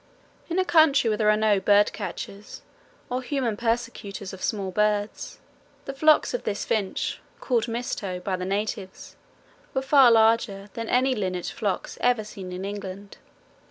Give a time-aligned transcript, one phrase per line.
[0.49, 2.63] In a country where there were no bird catchers
[3.11, 5.37] or human persecutors of small birds,
[5.85, 9.15] the flocks of this finch, called Misto by the natives,
[9.75, 13.17] were far larger than any linnet flocks ever seen in England.